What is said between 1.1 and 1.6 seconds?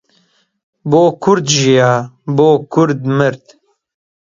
کورد